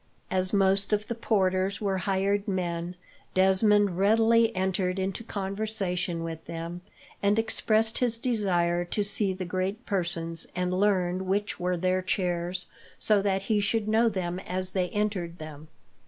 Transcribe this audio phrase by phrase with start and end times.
[0.31, 2.95] As most of the porters were hired men,
[3.35, 6.81] Desmond readily entered into conversation with them,
[7.21, 12.65] and expressed his desire to see the great persons and learn which were their chairs,
[12.97, 15.67] so that he should know them as they entered them.